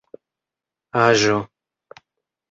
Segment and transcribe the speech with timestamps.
[1.01, 1.35] aĵo